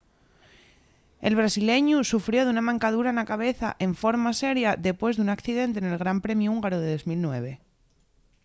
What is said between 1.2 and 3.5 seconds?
el brasileñu sufrió d’una mancadura na